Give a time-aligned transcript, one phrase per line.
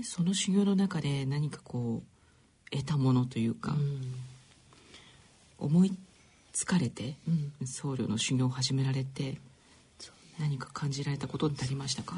[0.00, 4.14] でその修行の中で何かこう得たものというか、うん、
[5.58, 5.92] 思い
[6.52, 9.38] つかれて、うん、僧侶の修行を始められて
[10.38, 12.16] 何か感じられたことってありましたか？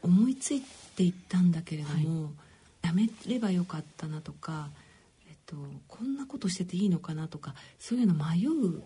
[0.00, 0.62] 思いつい
[0.94, 2.30] ていったんだけれども、は
[2.84, 4.68] い、やめればよかったなとか、
[5.28, 5.56] えっと、
[5.88, 8.84] こんなことしてていいのかなとかそういうの迷う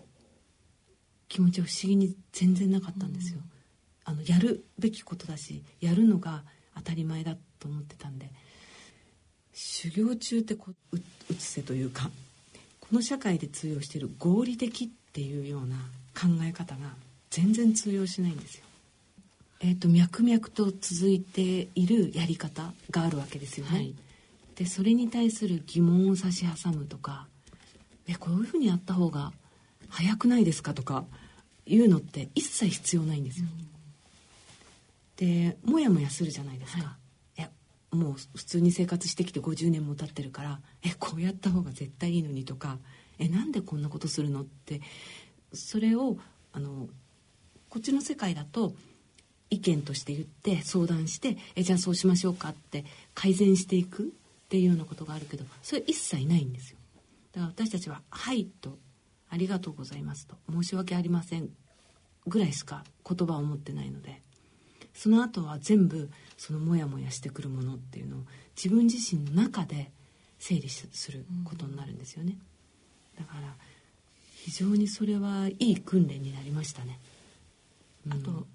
[1.27, 3.39] 気持ちは不思議に全然なかったんですよ。
[4.07, 6.41] うん、あのやるべきことだしやるのが
[6.75, 8.29] 当たり前だと思ってたんで
[9.53, 12.09] 修行中ってこううつせというか
[12.81, 15.77] この社会で通用している合理的っていうような
[16.13, 16.89] 考え方が
[17.29, 18.65] 全然通用しないんですよ。
[19.61, 23.71] えーと、脈々と続いているやり方があるわけですよね。
[23.71, 23.95] はい、
[24.55, 27.27] でそれに対する疑問を差し挟むとか
[28.05, 29.31] 「えこういうふうにやった方が
[29.87, 31.05] 早くないですか?」とか
[31.65, 33.47] いうのって一切必要ないんですよ。
[33.49, 33.67] うん、
[35.15, 36.83] でモヤモヤするじゃないですか。
[36.83, 37.02] はい、
[37.93, 42.79] もう普通に生活してきて50年も経ってるから「えこうやった方が絶対いいのに」とか
[43.19, 44.81] 「えなんでこんなことするの?」って
[45.53, 46.17] それを
[46.51, 46.89] あの
[47.69, 48.75] こっちの世界だと
[49.53, 56.77] 「意見として言って相談してえじゃあそうしましょうかって改善していくっていうようなことがあるけどそれ一切ないんですよ
[57.33, 58.79] だから私たちは「はい」と
[59.29, 61.49] 「ありがとうございます」と「申し訳ありません」
[62.25, 64.23] ぐらいしか言葉を持ってないので
[64.93, 68.19] その後は全部そのモヤモヤしてくるものっていうのを
[68.55, 69.91] 自分自身の中で
[70.39, 72.37] 整理することになるんですよね、
[73.17, 73.53] だから
[74.35, 76.99] 非常にそれはいい訓練になりましたね、
[78.09, 78.45] あと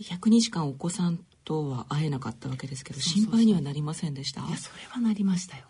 [0.00, 4.40] 100日間お子さんとは会えなかったわけですけど心配にはなりませんでした？
[4.42, 5.64] いやそれはなりましたよ。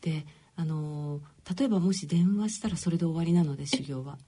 [0.00, 0.24] で
[0.56, 1.20] あの
[1.56, 4.18] 例えばもし電話したらそれで終わりなので修行は。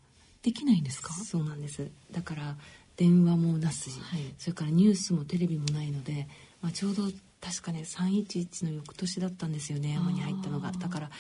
[0.43, 1.13] できないんですか？
[1.13, 1.91] そうなんです。
[2.11, 2.57] だから
[2.97, 6.29] 電話もなし、はい、それからニュースもテレビもないので、
[6.61, 7.05] まあ、ちょうど
[7.41, 10.73] 確かね311の翌年だったんですよね山に入ったのが。
[10.73, 11.11] だから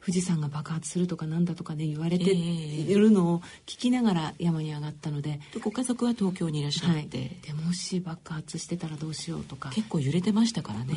[0.00, 5.40] 富士山が爆発するとかなんだとかね言われているのを聞きながら山に上がったので。
[5.54, 9.70] でご家族は東京にいらっしゃって、はい、でもし爆発してたらどうしようとか。
[9.70, 10.94] 結構揺れてましたからね、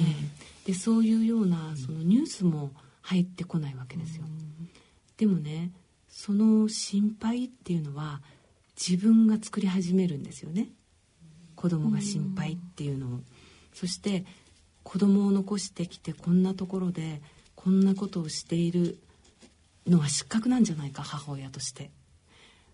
[0.68, 2.72] うん、でそういうようなそのニュースも
[3.02, 4.24] 入ってこないわけですよ、
[5.18, 5.72] でもね
[6.10, 8.22] その心配っていうのは
[8.80, 10.70] 自分が作り始めるんですよね。
[11.56, 13.20] 子供が心配っていうのを、
[13.74, 14.26] そして
[14.84, 17.22] 子供を残してきてこんなところで
[17.56, 19.00] こんなことをしている
[19.88, 21.92] のは失格なんじゃないか母親として。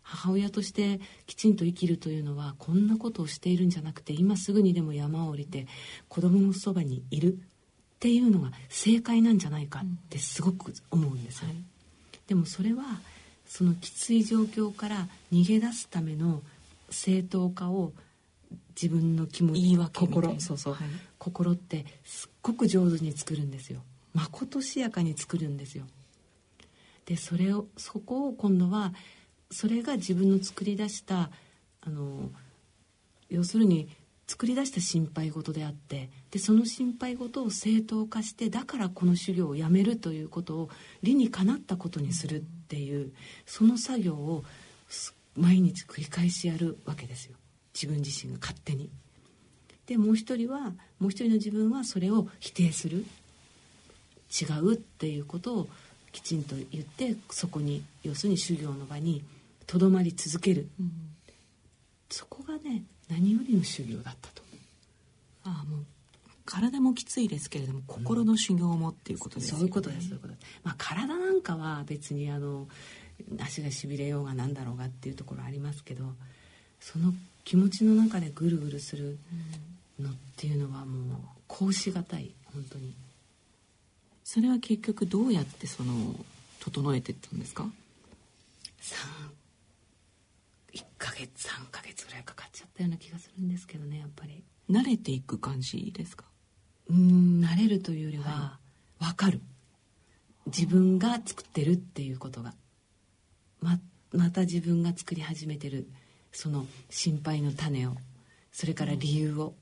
[0.09, 5.67] 母親としてきちんと生きるというのはこんなことをしているんじゃなくて今すぐにでも山を降りて
[6.07, 7.37] 子供のそばにいるっ
[7.99, 11.57] ていうのが正解なんじゃないかってすごく思うんですよ、はい、
[12.25, 12.83] でもそれは
[13.49, 16.43] そのきつい状況から逃げ出すための
[16.91, 17.93] 正当化を
[18.79, 20.87] 自分の気持ち心そうそう、はい、
[21.17, 23.81] 心ってすっごく上手に作るんですよ。
[24.13, 25.85] まことしやかに作るんですよ。
[27.05, 28.93] でそれをそこを今度は
[29.49, 31.31] それが自分の作り出した
[31.81, 32.29] あの
[33.29, 33.89] 要するに
[34.27, 40.69] 作り出した心配事であってでその心配事を正当化してだからこの修行をやめるということを
[41.01, 43.11] 理にかなったことにするっていう
[43.47, 44.43] その作業を
[45.35, 47.35] 毎日繰り返しやるわけですよ。
[47.73, 48.91] 自分自身が勝手に。
[49.87, 53.05] でもう一人はもう一人の自分はそれを否定する。
[54.29, 55.67] 違うっていうことを
[56.11, 59.23] きちんと言ってそこに要するに修行の場に
[59.65, 60.91] とどまり続ける、うん、
[62.11, 64.43] そこがね何よりの修行だったと。
[65.45, 65.85] ああもう
[66.49, 72.67] 体もきついですけれども心の修行もっていうことですね、うん、そういうことですそういうことです、まあ、体なんかは別にあの
[73.39, 76.05] 足がしびれようがなんだろうがっていうところありますけど
[76.79, 79.19] その気持ちの中でぐるぐるする
[79.99, 82.93] のっていうのはもうこうしがたい本当に。
[84.23, 86.15] それは結局どうやってその
[86.59, 87.65] 整えていったんですか
[90.71, 94.43] ？1ヶ月3ヶ月ぐらいかかっちゃったような気がするんですけどねやっぱり。
[94.69, 96.25] 慣れていく感じですか？
[96.89, 98.59] うん慣れるというよりは
[98.99, 99.41] 分かる、
[100.47, 102.53] 自分が作ってるっていうことが。
[103.61, 103.79] ま
[104.11, 105.87] また自分が作り始めてる。
[106.31, 107.95] その心配の種を。
[108.51, 109.53] それから理由を、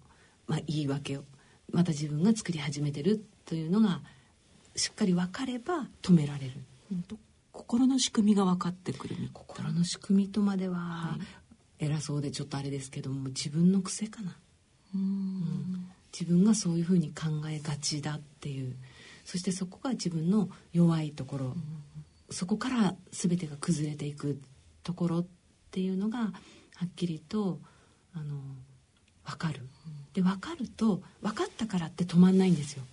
[0.48, 1.24] まあ、言い訳を。
[1.72, 4.02] また自分が作り始めてるというのが
[4.76, 6.54] しっかり分かれば止められる、
[7.52, 11.18] 心の仕組みが分かってくる心の仕組みとまでは、
[11.80, 14.38] 偉そうでちょっとあれですけども自分の癖かな。
[14.96, 18.76] うん、自分がそういうふうに考えがちだっていう
[19.28, 21.56] そしてそこが自分の弱いところ、
[22.30, 24.40] そこから全てが崩れていく
[24.84, 25.26] ところっ
[25.70, 26.32] ていうのがは
[26.86, 27.60] っきりと
[28.14, 28.40] あの
[29.26, 29.68] 分かる。
[30.14, 32.84] で分かると分かったからって止まんないんですよ。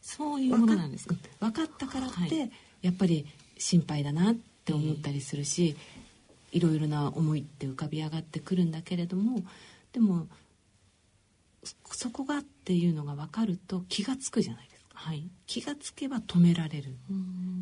[0.00, 3.26] そういうものなんですか分かったからって、はい、やっぱり
[3.58, 5.76] 心配だなって思ったりするし、
[6.52, 9.42] えー、いろいろな思いって浮かび上がってくるんだけれども
[9.92, 10.26] でも
[11.64, 16.96] そこがっていうのが分かると気が付くじゃないですか、はい、気が付けば止められる。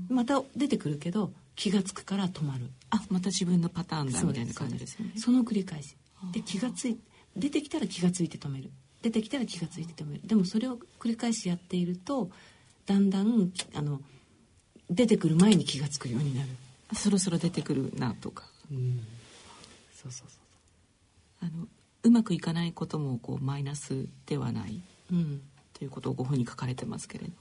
[0.09, 2.71] また出てくるけど気が付くから止まる。
[2.91, 5.13] あまた自分のパターンだみたいな感じですよね。
[5.17, 5.97] その繰り返し。
[6.33, 6.99] で気がつい
[7.37, 8.71] 出てきたら気が付いて止める。
[9.03, 10.23] 出てきたら気が付いて止める。
[10.27, 12.31] でもそれを繰り返しやっていると
[12.87, 14.01] だんだんあの
[14.91, 16.49] 出てくる前に気が付くようになる。
[16.95, 19.01] そろそろ出てくるなとか、うん、
[19.95, 21.47] そうそうそう。
[21.47, 21.67] あの
[22.03, 24.81] うまくいかないこともこうマイナスではない、
[25.13, 27.33] うん、ということをご本に書かれてますけれど。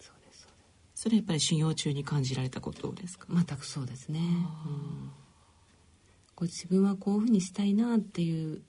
[0.00, 0.48] そうです
[0.94, 3.26] それやっぱり修行中に感じられたことですか？
[3.30, 5.10] 全くそうですね、うん、
[6.34, 8.62] こう自分はこういうふうにしたいなっていう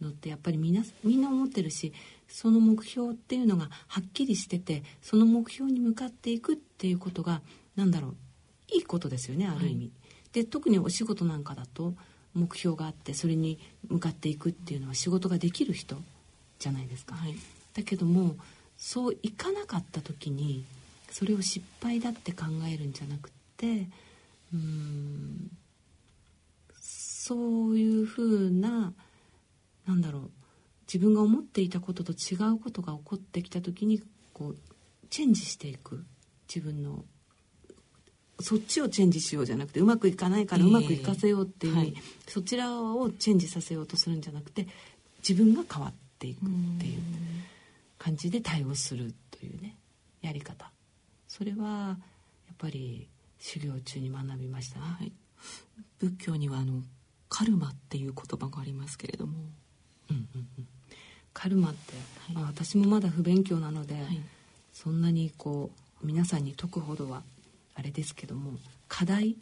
[0.00, 1.92] のってやっぱりみんなみんな思ってるし
[2.26, 7.42] その目標っていうのがはっきりしててその目標に向かっていくっていうことが
[7.76, 8.16] 何だろう
[8.74, 9.84] いいことですよねある意味。
[9.86, 9.90] はい、
[10.32, 11.94] で特にお仕事なんかだと
[12.34, 15.96] 目標があってそれに向かっていくっていうのは仕事ができる人
[16.58, 17.14] じゃないですか。
[17.14, 17.34] はい、
[17.74, 18.36] だけども
[18.76, 20.64] そういかなかった時に
[21.10, 23.88] それを失敗だって考えるんじゃなくて
[24.54, 25.50] うん
[26.80, 28.92] そういうふうな
[29.86, 30.30] なんだろう
[30.92, 34.56] 自分が思っていたことと違うことが起こってきた時にこう
[35.10, 36.04] チェンジしていく
[36.52, 37.04] 自分の
[38.40, 41.94] そっちをチェンジしようじゃなくてうまくいかないからうまくいかせようっていう、えーはい、
[42.26, 44.66] そちらをチェンジさせようとするんじゃなくて
[45.26, 46.48] 自分が変わっていくっ
[46.78, 47.00] ていう
[47.98, 49.76] 感じで対応するというね
[50.22, 50.70] やり方。
[51.28, 53.08] それはやっぱり
[53.38, 54.80] 修行中に学びました？
[54.80, 55.12] ね、はい、
[55.98, 56.82] 仏教にはあの
[57.28, 59.38] カルマっていう言葉がありますけれども、
[60.10, 60.26] うんうん
[60.58, 60.66] うん、
[61.32, 61.94] カルマって、
[62.26, 64.20] はい、まあ、私もまだ不勉強なので、はい、
[64.72, 65.70] そんなにこ
[66.02, 67.22] う皆さんに解くほどは
[67.74, 68.52] あれですけども
[68.88, 69.36] 課題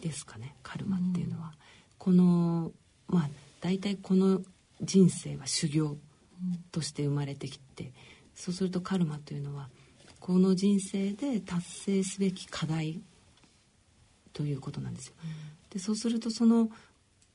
[0.00, 1.52] ですかねカルマっていうのは、うん、
[1.98, 2.72] この
[3.08, 3.28] まあ
[3.60, 4.40] 大体この
[4.82, 5.96] 人生は修行
[6.72, 7.92] として生まれてきて
[8.34, 9.68] そうするとカルマというのは
[10.20, 13.00] この人生で達成すべき課題
[14.32, 15.14] ということなんですよ。
[15.70, 16.70] でそうするとその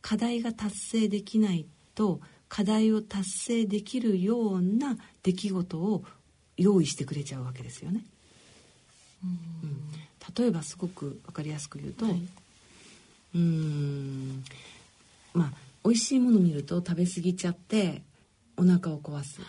[0.01, 1.65] 課題が達成できない
[1.95, 6.03] と課題を達成できるような出来事を
[6.57, 8.03] 用意してくれちゃうわけですよね。
[9.23, 9.29] うん、
[10.37, 12.21] 例えばすごく分かりやすく言うと、はい、
[13.35, 14.43] うん
[15.33, 15.51] まあ
[15.83, 18.01] 美味しいもの見ると食べ過ぎちゃって
[18.57, 19.39] お腹を壊す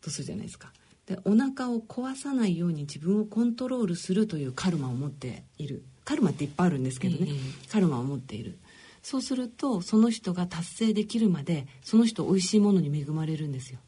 [0.00, 0.72] とするじゃないですか。
[1.06, 5.82] でお腹を壊さないように自分をコントロールするというカルマを持っている。
[6.04, 8.58] カルマっていっぱいあるんですけどね、えー、カルマを持っている。
[9.02, 13.78] そうするとその人が達成できるまでその人美味しいものに恵まれるんですよ。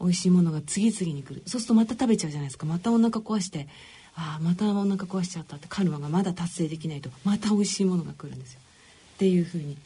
[0.00, 1.42] 美味しいものが次々に来る。
[1.46, 2.66] そうするとまた食べちゃうじゃないですか。
[2.66, 3.68] またお腹壊して
[4.22, 8.60] ああまたお腹壊しちゃったってカルマがまだ達成できないとまた美味しいものが来るんですよ。
[9.14, 9.78] っていうふうに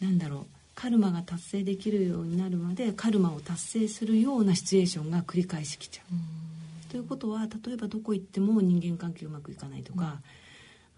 [0.00, 0.46] なんだろう
[0.76, 6.90] カルマが達成できるようになるまでカルマを達成するようなシチュエーションが繰り返しきちゃう。
[6.90, 10.20] ということは例えばどこ行っても人間関係うまくいかないとか、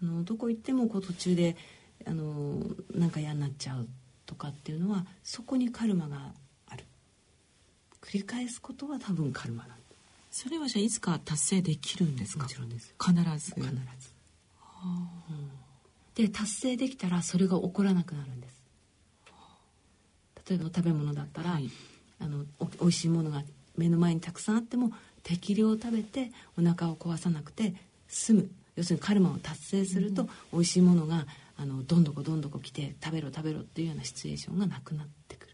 [0.03, 1.55] あのどこ行ってもこう途中で
[2.05, 2.61] あの
[2.93, 3.87] なんか嫌になっちゃう
[4.27, 6.33] とかっていうのはそこにカルマが
[6.67, 6.85] ある。
[8.01, 9.78] 繰り返すことは多分カルマなん
[10.31, 12.43] それはじゃあいつか達成できるんですか？
[12.43, 12.93] もちろんです。
[13.03, 13.53] 必ず。
[13.55, 13.73] 必ず、
[16.15, 18.63] で達成できたらそれが起こらなくなるんです。
[20.49, 21.69] 例えば食べ物だったら、はい、
[22.19, 23.43] あのおおいしいものが
[23.77, 24.91] 目の前にたくさんあっても
[25.23, 27.73] 適量食べてお腹を壊さなくて
[28.07, 28.49] 済む。
[28.75, 31.25] 要するにカルマを達成すると、美味しいものが
[31.57, 35.53] あのどんどこどんどこ来て食べろ食べろっていうようなシチュエーションがなくなってくる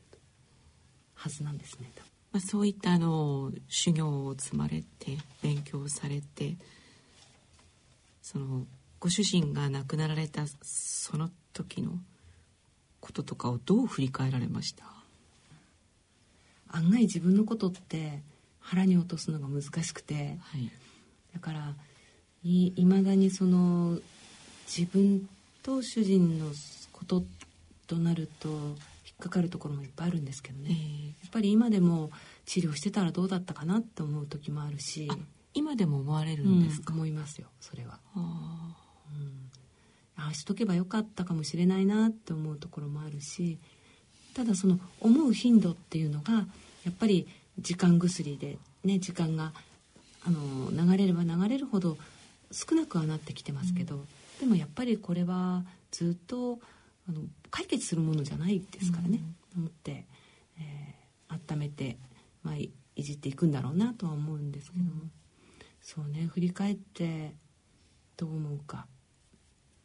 [1.15, 1.91] はずなんですね。
[2.35, 6.57] まあ、そういったあの修行を積まれて勉強されて
[8.21, 8.65] その
[8.99, 11.91] ご主人が亡くなられたその時の
[12.99, 14.83] こととかをどう振り返られました？
[16.71, 18.19] 案外自分のことって
[18.59, 20.69] 腹に落とすのが難しくて、はい、
[21.33, 21.73] だから
[22.43, 23.97] いまだにその
[24.67, 25.29] 自分
[25.63, 26.47] と主人の
[26.91, 27.23] こと
[27.87, 28.75] となると引
[29.19, 32.11] っかかるところもいっぱいあるんですけどね、えー、やっぱり今でも
[32.45, 35.09] 治療してたらどうだったかなって思う時もあるし。
[35.57, 37.97] 今でも思われるんですか、うん、思いますよそれは。
[38.13, 39.49] あ、うん、
[40.17, 43.57] ああしとけばよかったかもしれないなって思うところもあるし。
[44.35, 46.45] ただその思う頻度っていうのが
[46.83, 47.25] やっぱり
[47.57, 49.53] 時間薬でね時間が
[50.27, 51.97] あの流れれば流れるほど
[52.51, 54.05] 少なくはなってきてますけど、うん、
[54.41, 56.59] でもやっぱりこれはずっと
[57.07, 57.21] あの
[57.51, 59.19] 解決するものじゃないですからね、
[59.55, 60.05] うん、思って、
[60.59, 61.97] えー、温めて、
[62.43, 65.11] まあ、いじっていくんだろうなとは思うんですけども、うん、
[65.81, 67.35] そうね振り返って
[68.17, 68.87] どう思うか、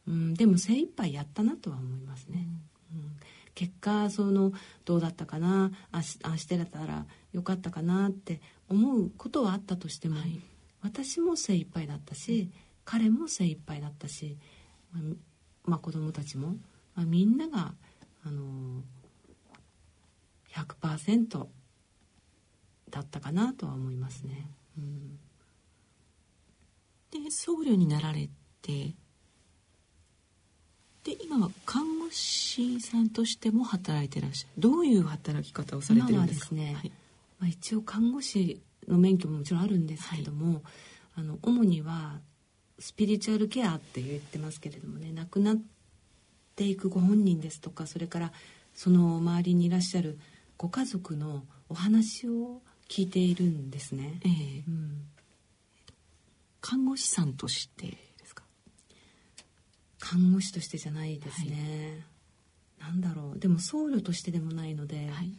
[0.06, 2.46] うん、でも精一杯やったなとは思いますね。
[2.92, 3.16] うん、うん、
[3.54, 4.52] 結果その
[4.84, 5.72] どうだったかな。
[5.90, 10.40] あしあしてたらよかったかなって思うことはあったとしても、はい、
[10.82, 12.50] 私も精一杯だったし、
[12.84, 14.36] 彼も精一杯だったし、
[14.92, 15.02] まあ、
[15.64, 16.56] まあ、子供たちも、
[17.00, 17.72] まあ、みんなが、
[18.24, 21.46] あのー、100%
[22.90, 24.50] だったかなとは思いますね。
[24.76, 25.18] うん、
[27.10, 28.28] で僧侶になられ
[28.60, 28.94] て
[31.04, 34.60] で今は看護師さんとしても働いてらっしゃる。
[34.60, 36.44] どういう働き方をされてるんですか？
[36.44, 36.92] ですね、はい、
[37.38, 40.62] まあ、一応看護師の免許ももちろんあるんですけども、はい、
[41.16, 42.20] あの主には
[42.78, 45.56] スピリチュアルケアって言ってますけれどもね亡くなっ
[46.60, 48.32] ていくご本人ですとかそれから
[48.74, 50.18] その周りにいらっしゃる
[50.58, 54.20] ご家族のお話を聞いているんですね。
[54.24, 55.06] えーうん、
[56.60, 58.42] 看護師さんとしてですか？
[60.00, 62.04] 看護師としてじゃないですね。
[62.78, 63.38] はい、なんだろう。
[63.38, 65.32] でも僧侶としてでもないので、はい、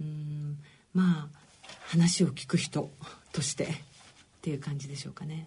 [0.00, 0.58] うん。
[0.94, 1.38] まあ
[1.88, 2.90] 話を聞く人
[3.32, 3.70] として っ
[4.40, 5.46] ていう感じでしょうかね。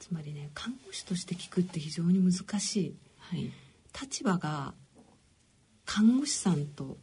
[0.00, 2.94] つまりね看護師として聞くって非常に難しい、はい、
[4.00, 4.74] 立場が
[5.84, 6.96] 看護師さんと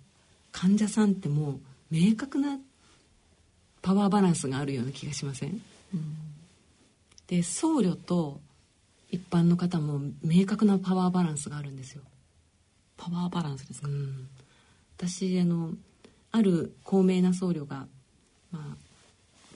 [0.52, 1.60] 患者さんってもう
[1.92, 2.60] 明確な
[3.82, 5.62] パワーバランスがあるような気がしません、
[5.94, 6.16] うん、
[7.28, 8.40] で僧侶と
[9.10, 12.04] 一般の方も明確なパワーバランスがあるんですよ。
[12.96, 14.28] パワーバランスですか、うん、
[14.98, 15.72] 私あの
[16.32, 17.88] ある高名な僧侶が
[18.52, 18.78] まあ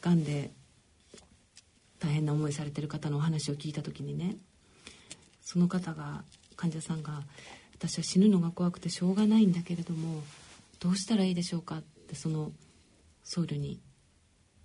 [0.02, 0.52] がんで
[2.00, 4.38] 大変な思いされてる方のお話を聞いた時にね
[5.42, 6.24] その方が
[6.56, 7.24] 患者さんが
[7.74, 10.24] 「私は死ぬのが怖くてしょうがないんだけれども
[10.80, 12.52] どうしたらいいでしょうか?」ってその
[13.24, 13.80] 僧侶に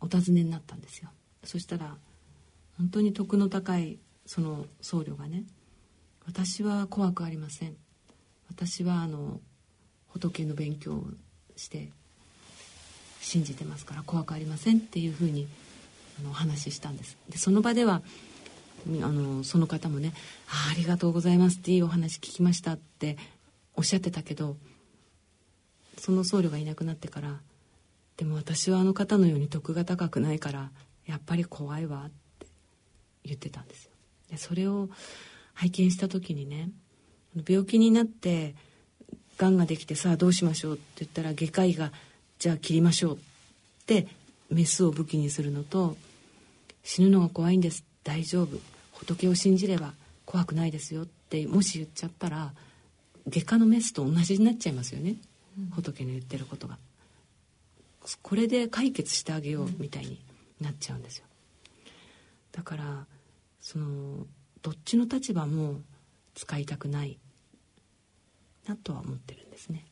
[0.00, 1.10] お尋ねになったんですよ
[1.44, 1.96] そしたら
[2.76, 5.44] 本当に徳の高いその僧侶がね
[6.26, 7.76] 「私は怖くありません」
[8.48, 9.40] 「私はあの
[10.08, 11.10] 仏の勉強を
[11.56, 11.90] して
[13.20, 15.48] 信じてますから怖くありません」っていうふうに
[16.18, 18.02] あのお話ししたんですでその場では
[19.02, 20.14] あのその方もね
[20.48, 23.18] あ「ありがとうございます」っていいお話聞きましたって
[23.76, 24.56] おっしゃってたけど
[25.98, 27.40] その僧侶がいなくなってから
[28.16, 30.70] 「でも私はあの方のように徳が高くないから
[31.06, 32.46] やっぱり怖いわ」って
[33.24, 33.90] 言ってたんですよ。
[34.30, 34.88] でそれを
[35.54, 36.70] 拝見した時にね
[37.46, 38.54] 病気になって
[39.36, 41.92] がんができてさあどうしましょうって言ったら外科医が
[42.38, 43.20] 「じゃあ切りましょう」っ
[43.86, 44.08] て
[44.50, 45.96] メスを武器にするのと
[46.82, 48.58] 死ぬのが怖いんです大丈夫
[48.98, 52.52] 仏を信じれば怖くないですよってもし言っちゃったら
[53.28, 55.16] 外科のメスと同じになっちゃいますよね、
[55.58, 56.78] うん、仏の言ってることが。
[58.22, 60.18] これで解決してあげようみたいに
[60.60, 61.24] なっちゃうんですよ。
[62.52, 63.06] だから
[63.60, 64.26] その
[64.62, 65.80] どっちの立場も
[66.34, 67.18] 使いたくない
[68.66, 69.84] なとは思ってるんですね、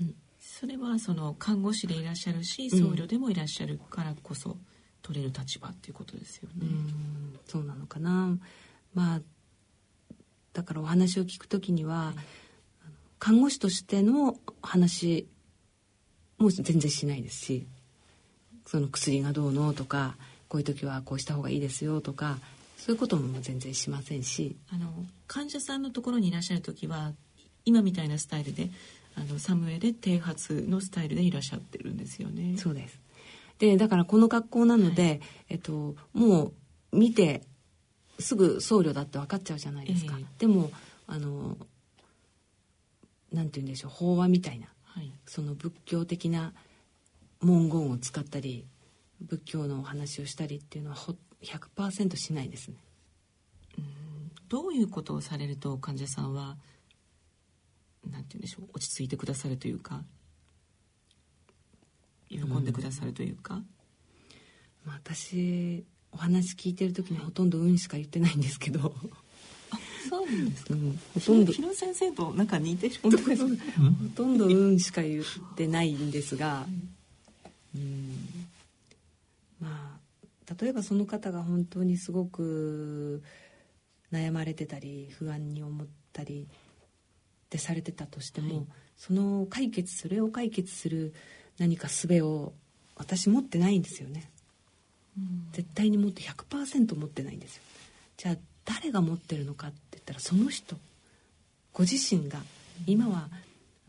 [0.00, 0.14] うん。
[0.40, 4.56] それはその看護師でいらっしゃるし僧侶でもいらっしゃるからこそ
[5.02, 6.54] 取れる立場っていうことですよね。
[6.62, 6.64] う
[7.46, 8.38] そうなのかな。
[8.94, 9.20] まあ
[10.52, 12.14] だからお話を聞くときには、はい、
[13.18, 15.28] 看護師としての話
[16.38, 17.66] も全然しないですし
[18.66, 20.16] その薬がどうのとか
[20.48, 22.38] こういう時はこうした方がいいですよとか
[22.78, 24.90] そういうことも全然しませんしあの
[25.26, 27.12] 患者さんのところにいらっしゃる時は
[27.64, 28.70] 今みたいなスタイルで
[29.14, 32.56] あのサムエで低発のスタイルでいらっしゃってるんですよね。
[32.58, 32.98] そうです
[33.58, 36.52] でだからこの学校なので、はい、えっと、もう
[36.96, 37.42] 見て
[38.18, 40.16] すぐ僧侶だって分かっちゃうじゃないですか。
[40.18, 40.70] えー、でも
[41.06, 41.56] あの
[43.32, 46.54] なんて言うんでしょう法話みたいな、はい、その仏教的な
[47.40, 48.66] 文言を使ったり
[49.20, 50.96] 仏教のお話をしたりっていうのは
[51.42, 52.76] 100%しないですね。
[53.78, 53.84] うん。
[54.48, 56.56] どういうことをされると患者さんは
[58.10, 60.02] なんて言うんでしょう落ち着いてくださるというか
[62.28, 63.66] 喜んでくださるというか、うん、
[64.84, 65.84] まあ、私
[66.16, 68.94] お話聞いてる時にほとんど「運」しか言ってないんですけど。
[69.70, 71.52] あそうなんですか、うん、ほとんど。
[71.52, 73.10] 広先生となんか似てるほ
[74.14, 75.24] とんど「運」しか言っ
[75.56, 76.66] てないんですが、
[77.74, 78.46] うん、
[79.60, 80.00] ま
[80.48, 83.22] あ例えばその方が本当にすごく
[84.10, 91.12] 悩まれてたり不安に思ったりってされてたとしても、はい、その解決それを解決する
[91.58, 92.54] 何か術を
[92.94, 94.35] 私持ってないんですよね、うん、
[95.52, 97.62] 絶対に持って100%持ってないんですよ。
[98.16, 100.76] じゃあ誰が持ってるのかって言ったらその人。
[101.72, 102.38] ご自身が。
[102.86, 103.28] 今は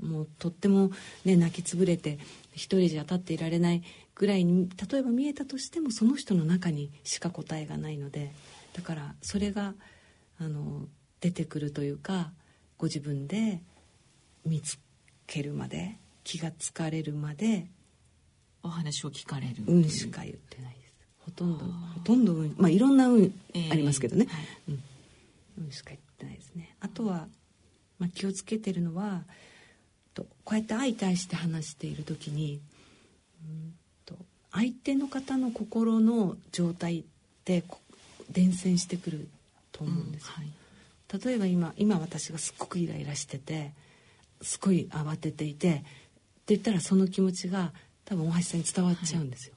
[0.02, 0.92] もうとっても、
[1.26, 2.20] ね、泣きつぶれて
[2.54, 3.84] 一人じゃ立っていられない
[4.16, 8.32] ぐらいに例えば見えたとしてもその人の中にしか答えがないので。
[8.78, 9.74] だからそれが
[10.40, 10.88] あの
[11.20, 12.32] 出てくるというか
[12.78, 13.60] ご自分で
[14.46, 14.78] 見つ
[15.26, 17.66] けるまで気がつかれるまで
[18.62, 20.87] お話を聞かれる運しか言ってないです
[21.28, 23.32] ほとんどほとんど運まあいろんな運
[23.70, 24.84] ありますけどね、えーはい、うん、
[25.66, 26.76] 運しか言ってないですね。
[26.80, 27.28] あとは、
[28.00, 29.24] まあ、気をつけてるのは
[30.14, 32.60] とこうやって相対して話している時に
[33.44, 33.74] うん
[34.06, 34.16] と
[34.52, 37.04] 相手の方の心の状態っ
[37.46, 37.64] て
[38.32, 39.28] 伝染してくる
[39.72, 40.54] と思うんですよ、うんはい。
[41.26, 43.74] 例えば今今私がすっごくイライラしてて
[44.42, 45.84] すごい慌てていてって
[46.48, 47.74] 言ったらその気持ちが
[48.06, 49.54] 多分大橋さんに伝わっちゃうんですよ。
[49.54, 49.57] は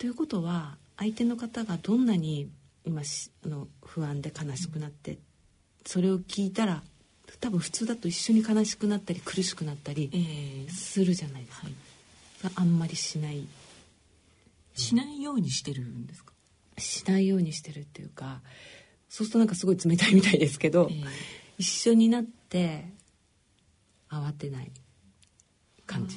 [0.00, 2.48] ということは相手の方がどんなに
[2.86, 5.18] 今あの不安で悲しくなって、
[5.84, 6.82] それを聞いたら
[7.38, 10.10] 多分普通だと一緒に悲しくなったり苦しくなったり
[10.70, 11.66] するじゃないですか。
[11.66, 13.46] えーはい、あんまりしない。
[14.74, 16.32] しないようにしてるんですか？
[16.78, 18.40] しないようにしてるっていうか
[19.10, 21.04] そうするとなんかすごい冷たいみたいですけど、えー、
[21.58, 22.86] 一緒になって
[24.10, 24.70] 慌てない
[25.84, 26.16] 感じ。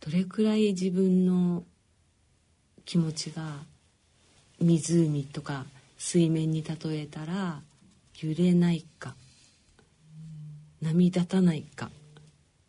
[0.00, 1.64] どれくらい自分の
[2.88, 3.42] 気持ちが
[4.60, 5.66] 湖とか
[5.98, 7.60] 水面に例えたら
[8.18, 9.14] 揺れないか
[10.80, 11.90] 波立たないか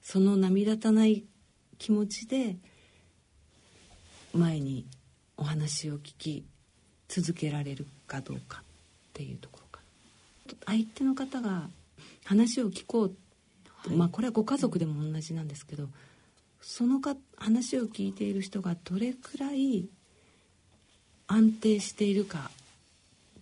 [0.02, 1.24] その波立たない
[1.78, 2.58] 気持ちで
[4.34, 4.86] 前に
[5.38, 6.44] お話を聞き
[7.08, 8.64] 続けられるかどうかっ
[9.14, 9.80] ていうところか
[10.66, 11.70] 相手の方が
[12.26, 13.16] 話を聞こう、
[13.88, 15.88] はい、まあこれはご家族でも同じなんですけど
[16.60, 19.88] そのか話を聞いている人がどれくらい
[21.32, 22.50] 安定しているか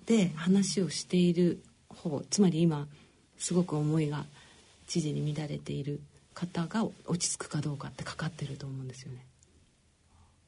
[0.06, 2.86] で話をしている方つまり今
[3.38, 4.26] すごく思いが
[4.88, 6.02] 知事に乱れている
[6.34, 9.26] 方が落ち着くかどうかってかかってると思うんですよね。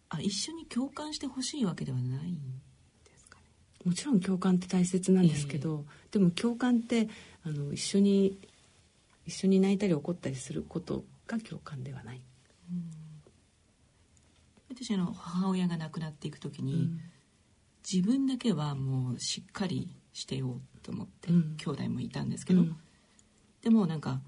[0.09, 2.35] あ一緒に共感してほしいわけではない
[3.85, 7.07] もちろん共感って大切なんですけど、えー、でも共感って
[7.45, 8.37] あの一緒に
[9.25, 12.21] 一緒に泣いたり怒ったりすることが共感ではない。
[14.69, 16.99] 私の母親が亡くなっていく時に、うん、
[17.89, 22.75] 自分だけはもうしっかりしてようと思って、うん、兄弟もいたんですけど、うん、
[23.61, 24.21] でもなんか、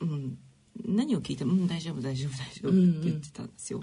[0.00, 0.38] うん、
[0.84, 3.80] 何を聞いても「うん、大丈夫大丈夫大丈夫」って言ってたんですよ、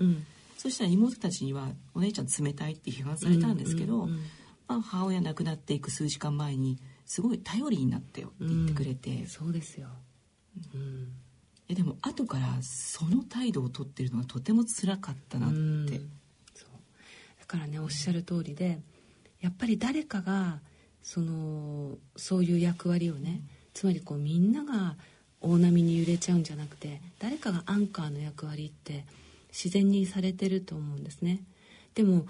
[0.57, 4.07] そしたら妹たちには「お姉ちゃん冷たい」って批判されたんですけど、
[4.67, 9.89] まあ、母親亡くなっていく数時間前にすごい頼りになったよって言ってくれて、うん、そうですよ、
[10.73, 11.13] うん、
[11.67, 15.87] えでも後からその態度をとってるのがとても辛かったなって、うん、
[16.53, 16.69] そう。
[17.39, 18.81] だからねおっしゃる通りで
[19.43, 20.59] やっぱり誰かが
[21.03, 23.41] そのそういう役割をね、
[23.73, 24.95] つまりこうみんなが
[25.41, 29.05] 大波に揺れちゃうんじゃなくて誰かがアンカーの役割って
[29.49, 31.41] 自然にされてると思うんですね。
[31.93, 32.25] でも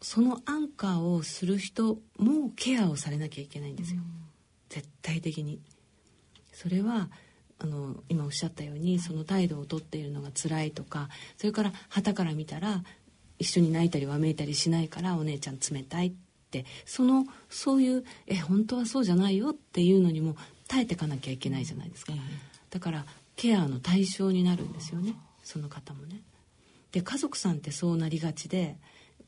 [0.00, 4.06] そのアンカーをする人もケアをされなきゃいけないんですよ、うん、
[4.70, 5.60] 絶対的に。
[6.52, 7.10] それは
[7.58, 12.82] あの今おっしゃったようにその態度をとっているのが辛いとかそれから旗から見たら
[13.38, 16.12] 一緒に泣いたりわめいたりしないからお姉ちゃん冷たいっ
[16.50, 22.12] てそのそういうえ本当はそうじゃないよっていうのにも耐えていかなきゃいけないじゃないですか、
[22.70, 23.06] だから
[23.36, 25.14] ケアの対象になるんですよね。
[25.42, 26.20] その方もね。
[26.92, 28.76] で家族さんってそうなりがちで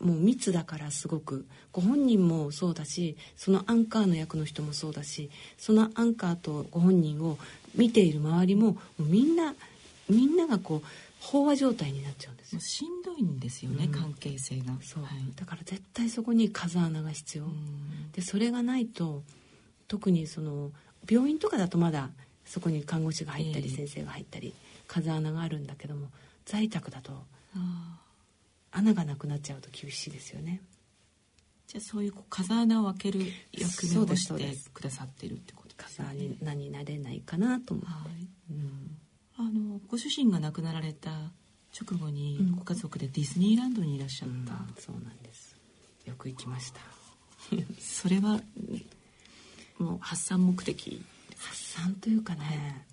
[0.00, 1.46] もう密だからすごく。
[1.72, 7.38] ご本人もそうだしそのアンカーの役の人もそうだしそのアンカーとご本人を
[7.74, 9.54] 見ている周りもみんな
[10.08, 10.86] みんながこう
[11.20, 12.60] 飽和状態になっちゃうんですよ。
[12.60, 14.74] しんどいんですよね、うん、関係性が。
[14.82, 17.46] そう、はい、だから絶対そこに風穴が必要、
[18.12, 19.22] でそれがないと
[19.86, 20.70] 特にその
[21.08, 22.10] 病院とかだとまだ
[22.44, 24.54] そこに看護師が入ったり、先生が入ったり
[24.88, 26.08] 風穴があるんだけども
[26.46, 27.12] 在宅だと
[28.72, 30.62] 穴がなくなっちゃうと厳しいですよね。
[31.66, 33.20] じゃあそういう風穴を開ける
[33.52, 36.06] 役目をしてくださってるってことですね。
[36.08, 38.28] 風穴になれないかなと思って、はい。
[38.50, 38.98] うん、
[39.40, 41.10] あのご主人が亡くなられた
[41.78, 45.56] 直後にご家族でディズニーランドにいらっしゃった、うん、そうなんです。
[46.04, 46.80] よく行きました。
[47.80, 48.40] それは
[49.78, 51.02] もう発散目的
[51.38, 52.84] 発散というかね、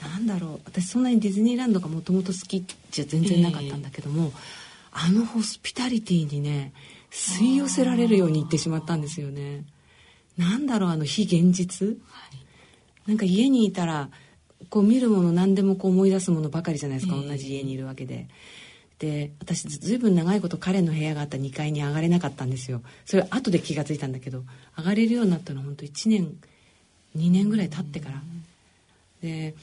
[0.00, 0.60] なんだろう。
[0.64, 6.72] 私そんなにディズニーランドがもともと好きじゃ全然なかったんだけども、えーあのホスピタリティにね
[7.10, 9.64] 吸い寄せられるように言ってしまったんですよね。
[10.36, 11.96] なんだろうあの非現実、はい、
[13.06, 14.08] なんか家にいたら
[14.68, 18.28] こう見るもの何でもこう思い出すものばかりじゃないですか、同じ家にいるわけで。
[18.98, 22.82] で私ずいぶん長いこと彼の部屋があった2階に上がれなかったんですよ。
[23.06, 24.44] それ後で気が付いたんだけど
[24.76, 26.36] 上がれるようになったのは本当1年
[27.16, 28.22] 2年ぐらい経ってから。
[29.22, 29.54] で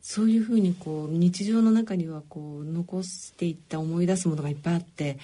[0.00, 5.18] そういうふうにこう日常の中にはこう残していった思い出すものがいっぱいあって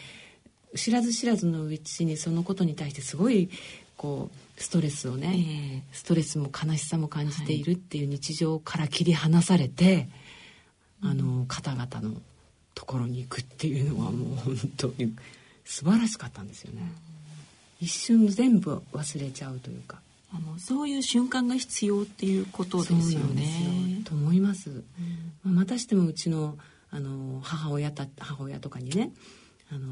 [0.75, 3.49] 知らず知らずのうちにそのことに対してすごい
[3.97, 10.09] こうストレスをね、えー、ストレスも悲しさも感じているっていう日常から切り離されて、
[11.03, 12.21] はい、あの方々の
[12.75, 15.14] ところに行くっていうのはもう本当に
[15.64, 16.83] 素晴らしかったんですよね。
[17.81, 20.01] 一瞬全部忘れちゃうというか。
[20.31, 24.03] あのそういう瞬間が必要っていうことですよね。
[24.05, 24.83] と思います。
[25.47, 26.59] うん、またしてもうちの
[26.90, 29.11] あの母親た母親とかにね
[29.71, 29.88] あの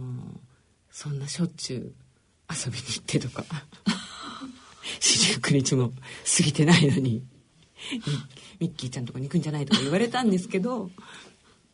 [0.91, 1.81] そんなしょっちゅう
[2.53, 3.45] 遊びに行ってとか
[5.01, 7.25] 四十九日も過ぎてないのに
[8.61, 10.91] ミッキーちゃんとかに行くんじゃないとか言われたんですけど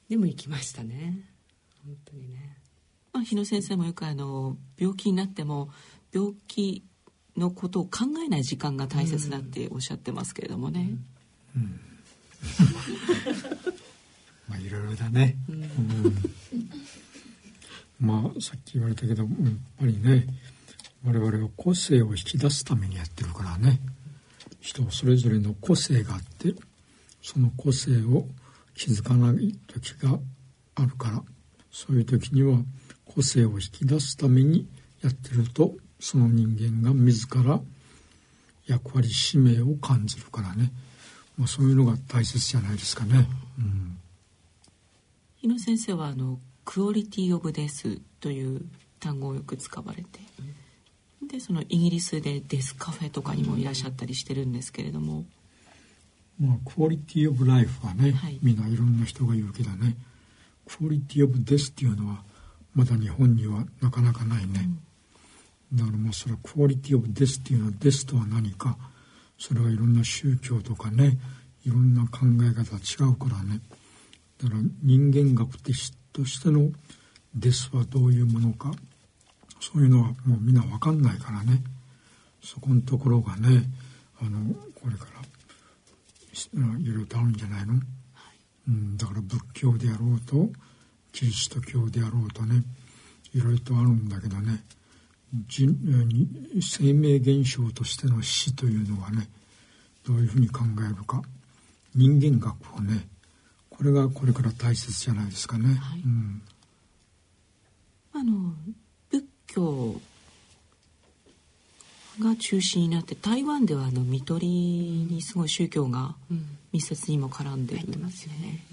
[0.09, 1.19] でも行きましたね
[1.85, 2.59] 本当にね。
[3.13, 5.69] まあ、日野先生もよくあの病気になっても
[6.13, 6.83] 病気
[7.37, 10.91] のことを考えない時間が大切だっておっしゃってますけれどもね。
[11.57, 11.81] うん、うん、
[14.49, 15.37] まあいろいろだね。
[15.49, 16.15] うん、
[18.01, 19.33] まあさっき言われたけどやっ
[19.79, 20.27] ぱりね
[21.05, 23.81] 我々は個性を引き出すためにやってるからね。
[24.61, 26.55] 人それぞれの個性があって
[27.21, 28.27] その個性を
[28.75, 30.19] 気づかない時が
[30.77, 31.23] あるから。
[31.73, 32.59] そういう時には
[33.07, 34.69] 個性を引き出すために
[35.03, 37.61] やってるとその人間が自ら
[38.67, 40.71] 役割使命を感じるからね、
[41.37, 43.27] まあ、そういうのが大切じゃないですかね。
[43.59, 43.99] うん、
[45.37, 48.63] 日野先生はあのクオリティ・オブ・デスという
[49.01, 50.21] 単語をよく使われて、
[51.33, 55.25] でそのイギリスでデスカフェとかにもいらっしゃったりしてるんですけれども。
[56.39, 59.97] まあ、クオリティ・オブ・ライフはね、はい、みんないろんな人が言うけどね。
[60.67, 62.23] クオリティ・オブ・デスっていうのは
[62.75, 64.69] まだ日本にはなかなかないね、
[65.73, 65.79] うん。
[65.79, 68.77] だからもうそれはクオリティオブデスっていうのはデスとは何か
[69.39, 71.19] それはいろんな宗教とかね
[71.65, 73.61] いろんな考え方違うからね。
[74.43, 76.71] だから人間学としての
[77.35, 78.73] デスはどういうものか
[79.63, 81.63] そういうのはもうみんな分かんないからね。
[82.43, 83.63] そこのところがね
[84.21, 85.23] あのこれから
[86.79, 87.75] いろいろとあるんじゃないの、
[88.69, 90.49] うん、だから仏教であろうと
[91.13, 92.65] キリスト教であろうとね
[93.33, 94.65] いろいろとあるんだけどね
[95.49, 99.29] 生命現象としての死というのはね
[100.05, 101.23] どういうふうに考えるか。
[101.95, 103.07] 人間学をね
[103.71, 105.75] これがこれから大切じゃないですかね。
[105.75, 106.01] はい。
[106.01, 106.43] うん、
[108.13, 108.82] あの仏
[109.55, 110.01] 教
[112.21, 116.15] が中心になって台湾ではあの看取りにすごい宗教が
[116.73, 118.65] 密接にも絡んでるんですよね。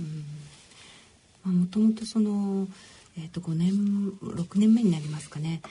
[1.45, 2.67] もともとその、
[3.17, 3.71] えー、と5年
[4.21, 5.61] 6年目になりますかね。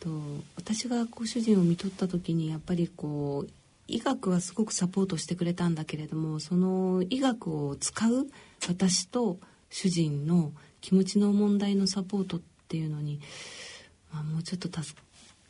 [0.00, 0.08] と
[0.56, 3.50] 私がご主人を見とった時にやっぱりこう
[3.88, 8.26] 医学はすごくサポートしてくれたんだけれどもその医学を使う
[8.68, 9.38] 私と
[9.70, 13.26] 主人の気持ちの問題のサポートっていうのに、ま
[14.12, 15.00] あ、もうちょっと助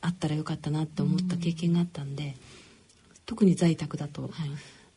[0.01, 2.37] あったらよかったなって思った経験があったんで、
[3.25, 4.23] 特に在宅だと。
[4.23, 4.51] はい。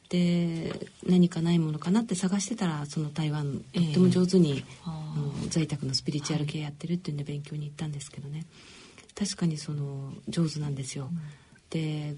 [0.10, 8.48] で何かないものかなって探してたらその台湾とっても上手に、えー、在宅のスピリチュアル系やってるっていうんで勉強に行ったんですけどね、
[9.14, 11.10] 確かにその上手なんですよ。
[11.12, 11.20] うん、
[11.70, 12.16] で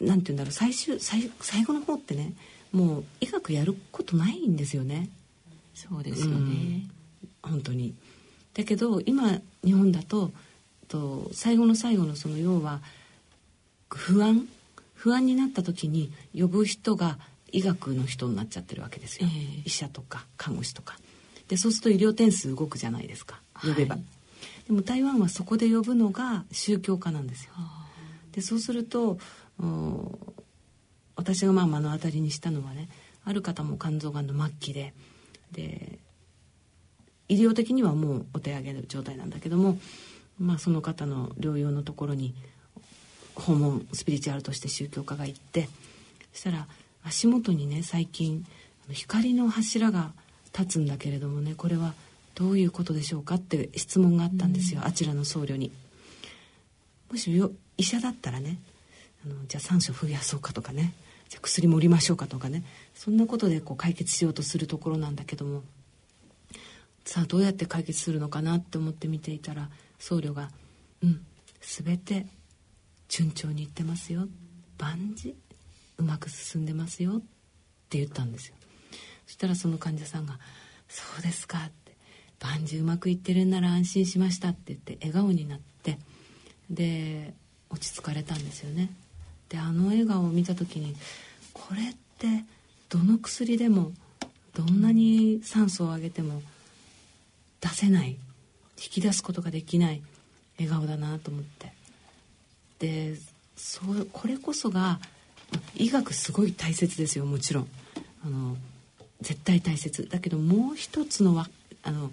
[0.00, 2.32] なんて言うんだろう最終最最後の方ってね
[2.72, 5.10] もう医学やることないんですよね。
[5.74, 6.88] そうですよね、
[7.44, 7.94] うん、本当に
[8.54, 10.32] だけど今日本だと
[10.88, 12.80] と最後の最後のその要は
[13.88, 14.48] 不安？
[14.94, 17.18] 不安になった時に呼ぶ人が
[17.52, 20.98] 医学の人になっちゃってるわけですよ、えー、医者とか看護師とか。
[21.48, 23.40] でそうすると医療点数動くじゃないですか。
[23.62, 24.04] 呼べば、はい、
[24.66, 27.52] でも台湾はそこで呼ぶのが宗教家なんですよ。
[28.32, 29.18] でそうすると
[31.16, 32.88] 私がまあ目の当たりにしたのはね
[33.24, 34.92] ある方も肝臓がんの末期で
[35.52, 35.98] で
[37.30, 39.78] 医療的にはもうお手上げの状態なんだけども、
[40.38, 42.34] まあ、その方の療養のところに
[43.36, 45.68] 訪問スピリチュアルとして宗教家が行って
[46.32, 46.66] そしたら
[47.04, 48.44] 足元にね最近
[48.90, 50.12] 光の柱が
[50.52, 51.94] 立つんだけれどもねこれは
[52.34, 55.70] どういうことでしょうかって質問があったんですよ、あちらの僧侶に。
[57.10, 57.30] もし
[57.76, 58.58] 医者だったらね
[59.24, 60.94] あのじゃあ酸素増やそうかとかね
[61.28, 62.64] じゃあ薬盛りましょうかとかね
[62.94, 65.62] そんなことでこう解決しようとするところなんだけども
[67.10, 69.68] さあどうやって解決するのかなって思って見ていたら
[69.98, 70.48] 僧侶が
[71.02, 71.26] 「うん
[71.60, 72.28] 全て
[73.08, 74.28] 順調にいってますよ。
[74.78, 75.34] 万事
[75.98, 77.20] うまく進んでますよ」っ
[77.88, 78.54] て言ったんですよ。
[79.26, 80.38] そしたらその患者さんが
[80.88, 81.96] 「そうですか」って
[82.38, 85.98] 万事うまくいってるんなら安心しましたって言って笑顔になって
[86.70, 87.34] で
[87.70, 88.88] 落ち着かれたんですよね。
[89.48, 90.94] であの笑顔を見た時に
[91.54, 92.44] これって
[92.88, 93.90] どの薬でも
[94.54, 96.40] どんなに酸素を上げても
[97.60, 98.10] 出せない。
[98.10, 98.16] 引
[98.76, 100.02] き出すことができない。
[100.58, 101.72] 笑顔だなと思って。
[102.78, 103.16] で
[103.56, 105.00] そうこれこそが
[105.74, 107.26] 医学すごい大切ですよ。
[107.26, 107.68] もちろん。
[108.24, 108.56] あの
[109.20, 110.08] 絶対大切。
[110.08, 111.44] だけどもう一つの
[111.82, 112.10] あの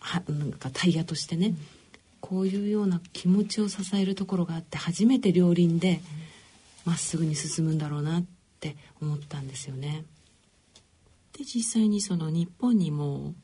[0.00, 1.56] はなんかタイヤとしてね、うん、
[2.20, 6.00] こういうような気持ちを支えるところがあって初めて両輪で
[6.84, 8.24] まっすぐに進むんだろうなっ
[8.60, 10.04] て思ったんですよね。
[11.38, 13.34] で実際にその日本にも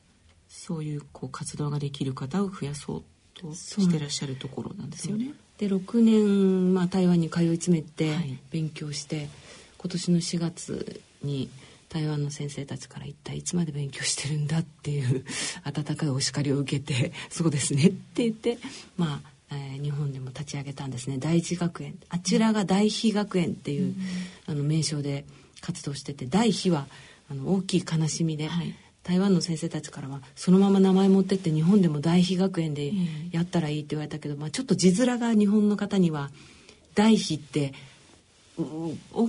[0.49, 3.03] そういうこう活動ができる方を増やそう
[3.35, 5.31] としてらっしゃるところなんですよね。
[5.57, 8.13] で6年、まあ、台湾に通い詰めて
[8.49, 9.29] 勉強して、はい、
[9.77, 11.49] 今年の4月に
[11.89, 15.25] 台湾の先生たちから一体いつまで勉強してるんだっていう
[15.63, 18.57] 温かいお叱りを受けて「そうですね」って言って
[18.97, 21.17] まあ、えー、日本でも立ち上げたんですね。
[21.17, 21.97] 大寺学園。
[22.09, 23.95] あちらが大悲学園っていう、うん、
[24.45, 25.25] あの名称で
[25.61, 26.87] 活動してて大悲は
[27.29, 32.91] あの大きい悲しみで、はい、台湾の先生たちからはそのまま名前持ってって日本でも大悲学園で
[33.31, 36.29] やったらいいって言われたけど、まあ、ちょっと字面が日本の方には
[36.95, 37.73] 大悲って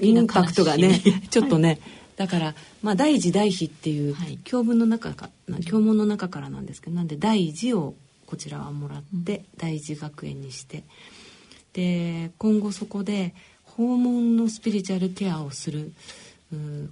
[0.00, 1.80] インパクトがねちょっとね、はい、
[2.16, 5.30] だからまあ大事大悲っていう教文の中か
[5.66, 7.94] 教文の中からなんですけどなんで大事を
[8.26, 10.84] こちらはもらって大事学園にして。
[11.72, 15.92] で今後そこで訪問のスピリチュアルケアをする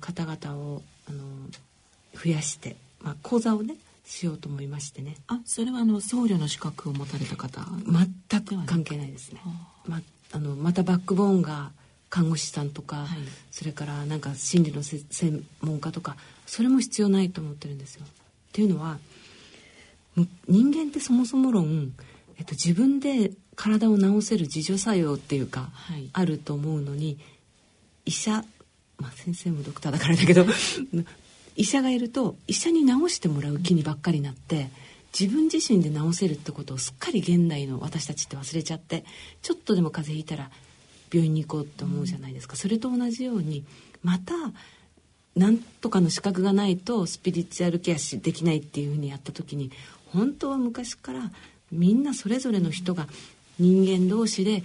[0.00, 1.24] 方々をあの
[2.22, 5.16] 増やして、まあ、講座をねしようと思いましてね。
[5.28, 7.64] あそれはあの僧侶の資格を持たれた方？
[8.30, 9.40] 全く関係ないですね。
[9.86, 10.00] ま
[10.32, 11.70] あのまたバックボーンが
[12.10, 13.18] 看護師さんとか、はい、
[13.50, 18.04] それからなんか心理の専門家とかそれも必要ないと思ってるんですよ。
[18.04, 18.08] っ
[18.52, 18.98] ていうのは
[20.48, 21.92] 人間ってそもそも論、
[22.38, 27.18] えっと、自分で体を治せる自助作用っていうか、はい、あると思うのに
[28.04, 28.44] 医者
[28.98, 30.44] まあ、先生もドクターだからだけど
[31.58, 34.70] 医者がいると医者に治してもらう気にばっかりなって
[35.18, 39.04] 自分自身で治せるってことをすっかり現代の私たちって忘れちゃって
[39.42, 40.50] ちょっとでも風邪ひいたら
[41.12, 43.64] 病院に行こうって思うじゃないですか、それと同じように
[44.02, 44.34] また
[45.34, 49.72] 何とかの資格がないとスピリチュアルケアしできないっていうふうにやった時に
[50.12, 51.32] 本当は昔から
[51.72, 53.08] みんなそれぞれの人が
[53.58, 54.62] 人間同士で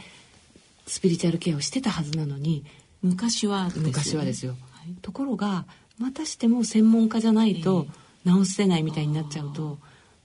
[0.85, 2.65] スピリチュアルケアをしてたはずなのに
[3.01, 5.65] 昔は、ね、昔はですよ、はい、ところが
[6.03, 7.87] またしても専門家じゃないと
[8.25, 9.79] 治せないみたいになっちゃうと、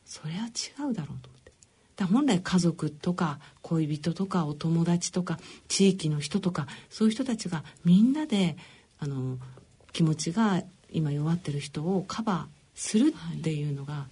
[0.05, 1.53] それは違うだろうと思って。
[1.95, 5.39] だ本来家族とか恋人とかお友達とか
[5.69, 8.57] 地域の人とかそういう人たちがみんなで
[8.99, 9.39] あの
[9.93, 14.05] 気持ちが今弱ってる人をカバーするっていうのが、はい、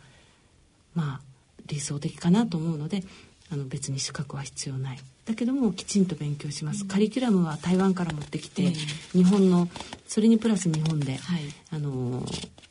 [0.94, 1.20] まあ
[1.66, 3.02] 理想的かなと思うので
[3.50, 9.68] あの別に資格は必要ないだけどもきちんと勉強します、うん、カリキュラムは台湾から持ってきて、うん、日本の
[10.06, 12.24] それにプラス日本で、はい、あの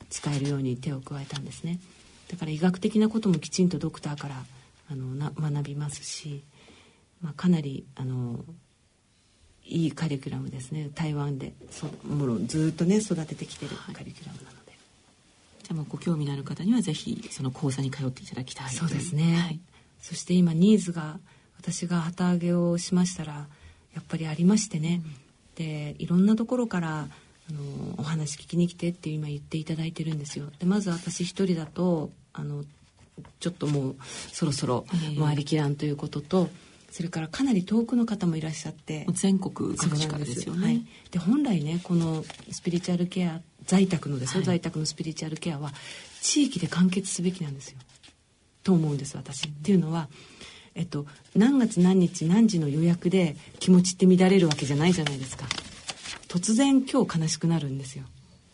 [0.09, 1.79] 使えるように手を加えたんですね。
[2.31, 4.45] だから医学的なこともきちんとドクターから
[4.89, 6.43] あのな学びますし、
[7.21, 8.39] まあ、かなりあの
[9.65, 10.89] いいカリキュラムですね。
[10.95, 14.77] 台湾でそもろずっとね育ててきてるカリキュラムなので、はい、
[15.63, 19.59] じゃあまあご興味のある方にはぜひその講座に通っていただきたいそうですね、はい、
[20.01, 21.19] そして今ニーズが
[21.65, 23.47] 私が旗揚げをしましたら
[23.95, 25.13] やっぱりありましてね、うん、
[25.55, 27.07] でいろんなところから
[27.49, 30.45] あのお話聞きに来てって今言っていただいてるんですよ。
[30.59, 32.63] でまず私一人だとあの
[33.39, 33.95] ちょっともう
[34.31, 34.85] そろそろ
[35.19, 36.49] 回りきらんということと、
[36.91, 40.65] それからかなり遠くの方もいらっしゃって全国各地からですよね。
[40.65, 45.71] はい、で本来ねこのスピリチュアルケア在宅のですよ、はい、在宅のスピリチュアルケアは
[46.21, 47.79] 地域で完結すべきなんですよ。
[48.63, 49.47] と思うんです私。
[49.47, 50.09] っていうのは
[50.75, 55.45] えっと、何月何日何時の予約で気持ちって乱れるわけじゃないじゃないですか。
[56.27, 58.03] 突然今日悲しくなるんですよ。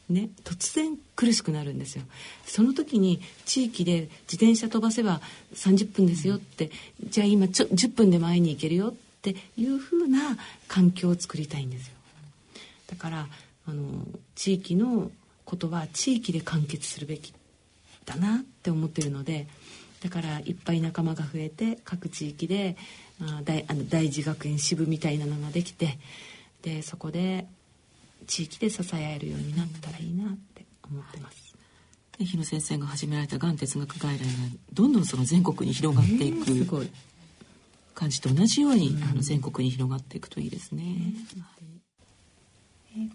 [0.07, 2.03] ね、突然苦しくなるんですよ。
[2.45, 5.21] その時に地域で自転車飛ばせば
[5.55, 6.69] 30分ですよって、
[7.01, 11.93] うん、じゃあ今ちょ10分で前に行けるよっていう風な環境を作りたいんですよ。
[12.87, 13.27] だから
[13.65, 14.05] あの
[14.35, 15.09] 地域の
[15.45, 17.33] ことは地域で完結するべき
[18.05, 19.47] だなって思ってるので
[20.01, 22.75] だからいっぱい仲間が増えて各地域で
[23.21, 25.99] あ大あの大寺学園支部みたいなのができて
[26.63, 27.47] でそこで
[28.27, 31.55] 地域で支え合えるようになったらいいなって思ってます。
[32.17, 34.25] で日野先生が始められたがん哲学外来が
[34.73, 36.89] どんどんその全国に広がっていく、
[37.95, 40.83] 感じと同じように、うん、あの全国に広がっていくといいですね。
[41.63, 41.70] うん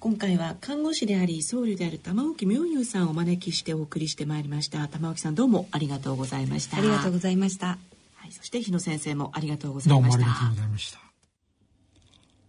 [0.00, 4.88] 今回は看護師であり僧侶である玉置明勇さんをお招きしてお送りしてまいりました。
[4.88, 6.78] 玉置さんどうもありがとうございました。
[6.78, 7.66] ありがとうございました、
[8.14, 10.18] はい、そして日野先生もありがとうございました。
[10.18, 10.98] どうもありがとうございました。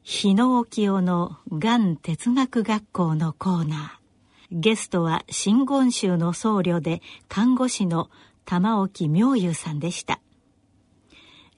[0.04, 3.90] 日野沖夫のがん哲学学校のコーナー。
[4.52, 8.10] ゲストは真言宗の僧侶で看護師の
[8.46, 10.22] 玉置明勇さんでした。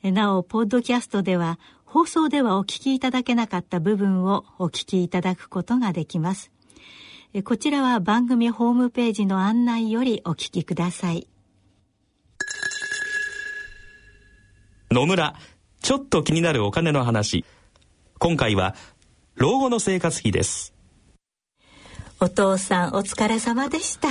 [0.02, 1.60] なおポッドキャストでは
[1.92, 6.52] 放送ではお聞きいただけなかった部分をお聞きいただくことができます。
[7.44, 11.28] こちらは番組ホームページの案内よりお聞きください。
[14.92, 15.34] 野村
[15.82, 17.44] ちょっと気になるお金の話。
[18.20, 18.76] 今回は
[19.34, 20.76] 老後の生活費です。
[22.22, 24.10] お父さんお疲れ様でした。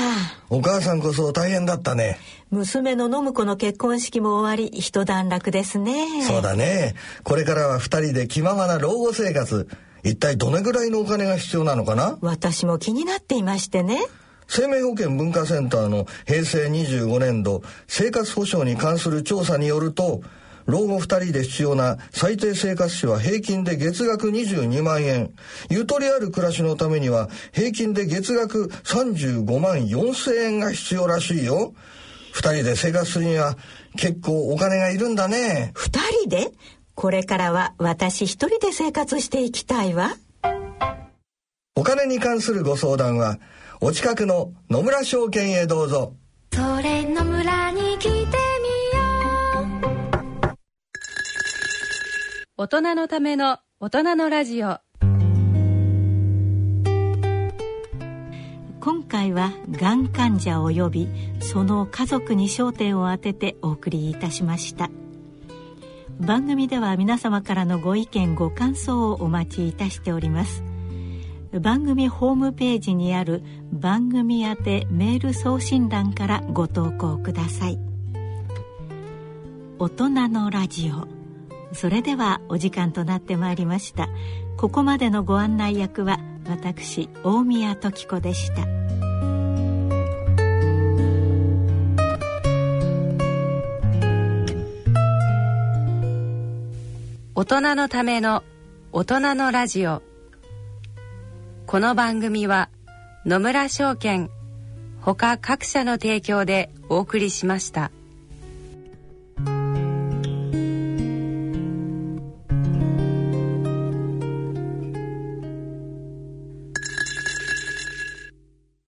[0.48, 2.18] お母さんこそ大変だったね。
[2.50, 6.24] 娘の信子の結婚式も終わり一段落ですね。
[6.26, 6.94] そうだね。
[7.22, 9.68] これからは二人で気ままな老後生活。
[10.04, 12.16] 一体どれぐらいのお金が必要なのかな？
[12.22, 14.00] 私も気になっていましてね。
[14.46, 20.22] 生命保険文化センターの平成25年度生活保障に関する調査によると
[20.68, 25.32] 老後2人で必要な最低生活費は平均で月額22万円。
[25.70, 31.72] ゆとりある暮らしのためには平均で月額35万4千円が必要らしいよ。
[32.34, 33.56] 2人で生活するには
[33.96, 35.72] 結構お金がいるんだね。
[35.74, 35.88] 2
[36.24, 36.52] 人で？
[36.94, 40.16] これからは私一人で生活していきたいわ。
[41.76, 43.38] お金に関するご相談は
[43.80, 46.12] お近くの野村証券へどうぞ。
[46.52, 47.87] それ野村に
[52.60, 54.80] 大人のための大人のラジオ。
[58.80, 64.90] 今回はがん患者及びその家族に焦点を当ててお送りいたしました。
[66.18, 70.64] 番組では皆様からのご意見ご感想をお待ちいたしております。
[71.60, 77.78] 番組ホームページにある番組宛てメール送信欄からご投稿ください。
[79.78, 81.17] 大人のラジオ。
[81.72, 84.08] それではお時間となってまいりました。
[84.56, 88.66] ここまでのご案内役は私大宮時子でした。
[97.34, 98.42] 大人のための
[98.92, 100.02] 大人のラジオ。
[101.66, 102.70] この番組は
[103.26, 104.30] 野村証券
[105.00, 107.92] ほか各社の提供でお送りしました。